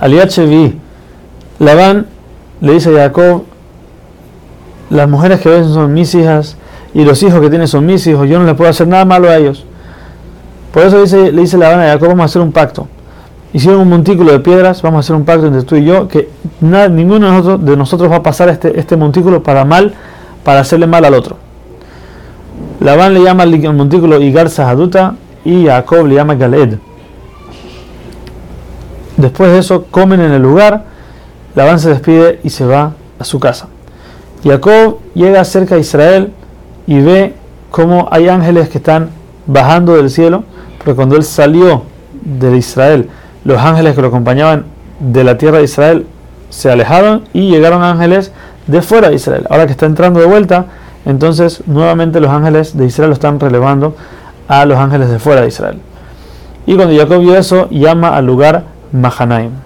Aliat 0.00 0.30
Shevi, 0.30 0.78
Labán 1.58 2.06
le 2.62 2.72
dice 2.72 2.88
a 2.90 3.04
Jacob, 3.04 3.44
las 4.88 5.08
mujeres 5.08 5.40
que 5.40 5.50
ven 5.50 5.64
son 5.64 5.92
mis 5.92 6.14
hijas 6.14 6.56
y 6.94 7.04
los 7.04 7.22
hijos 7.22 7.40
que 7.40 7.50
tienen 7.50 7.68
son 7.68 7.84
mis 7.84 8.06
hijos, 8.06 8.28
yo 8.28 8.38
no 8.38 8.46
les 8.46 8.54
puedo 8.54 8.70
hacer 8.70 8.88
nada 8.88 9.04
malo 9.04 9.28
a 9.28 9.36
ellos. 9.36 9.64
Por 10.72 10.84
eso 10.84 11.02
dice, 11.02 11.32
le 11.32 11.42
dice 11.42 11.58
Labán 11.58 11.80
a 11.80 11.84
Jacob, 11.84 12.08
vamos 12.08 12.22
a 12.22 12.24
hacer 12.24 12.40
un 12.42 12.50
pacto. 12.50 12.88
Hicieron 13.52 13.80
un 13.80 13.88
montículo 13.88 14.32
de 14.32 14.40
piedras, 14.40 14.80
vamos 14.80 14.98
a 14.98 15.00
hacer 15.00 15.16
un 15.16 15.24
pacto 15.24 15.46
entre 15.46 15.62
tú 15.62 15.76
y 15.76 15.84
yo, 15.84 16.08
que 16.08 16.30
nada, 16.60 16.88
ninguno 16.88 17.26
de 17.26 17.32
nosotros, 17.32 17.64
de 17.64 17.76
nosotros 17.76 18.10
va 18.10 18.16
a 18.16 18.22
pasar 18.22 18.48
este, 18.48 18.78
este 18.78 18.96
montículo 18.96 19.42
para 19.42 19.64
mal, 19.64 19.94
para 20.44 20.60
hacerle 20.60 20.86
mal 20.86 21.04
al 21.04 21.14
otro. 21.14 21.36
Labán 22.80 23.12
le 23.12 23.22
llama 23.22 23.42
al 23.42 23.74
montículo 23.74 24.20
Igar 24.20 24.48
Sahaduta 24.48 25.14
y 25.44 25.66
Jacob 25.66 26.06
le 26.06 26.14
llama 26.14 26.34
Galed. 26.36 26.78
Después 29.20 29.52
de 29.52 29.58
eso 29.58 29.84
comen 29.90 30.20
en 30.20 30.32
el 30.32 30.40
lugar, 30.40 30.84
Labán 31.54 31.78
se 31.78 31.90
despide 31.90 32.40
y 32.42 32.50
se 32.50 32.64
va 32.64 32.92
a 33.18 33.24
su 33.24 33.38
casa. 33.38 33.68
Jacob 34.42 34.98
llega 35.14 35.44
cerca 35.44 35.74
de 35.74 35.82
Israel 35.82 36.32
y 36.86 37.00
ve 37.00 37.34
cómo 37.70 38.08
hay 38.10 38.28
ángeles 38.28 38.70
que 38.70 38.78
están 38.78 39.10
bajando 39.46 39.96
del 39.96 40.08
cielo, 40.08 40.44
porque 40.78 40.94
cuando 40.94 41.16
él 41.16 41.24
salió 41.24 41.82
de 42.22 42.56
Israel, 42.56 43.10
los 43.44 43.58
ángeles 43.58 43.94
que 43.94 44.00
lo 44.00 44.08
acompañaban 44.08 44.64
de 45.00 45.22
la 45.24 45.36
tierra 45.36 45.58
de 45.58 45.64
Israel 45.64 46.06
se 46.48 46.70
alejaron 46.70 47.24
y 47.34 47.50
llegaron 47.50 47.82
ángeles 47.82 48.32
de 48.66 48.80
fuera 48.80 49.10
de 49.10 49.16
Israel. 49.16 49.46
Ahora 49.50 49.66
que 49.66 49.72
está 49.72 49.84
entrando 49.84 50.20
de 50.20 50.26
vuelta, 50.26 50.66
entonces 51.04 51.62
nuevamente 51.66 52.20
los 52.20 52.30
ángeles 52.30 52.76
de 52.76 52.86
Israel 52.86 53.10
lo 53.10 53.14
están 53.14 53.38
relevando 53.38 53.94
a 54.48 54.64
los 54.64 54.78
ángeles 54.78 55.10
de 55.10 55.18
fuera 55.18 55.42
de 55.42 55.48
Israel. 55.48 55.78
Y 56.66 56.76
cuando 56.76 56.96
Jacob 56.96 57.20
vio 57.20 57.36
eso, 57.36 57.68
llama 57.70 58.16
al 58.16 58.26
lugar 58.26 58.64
מחניים. 58.94 59.60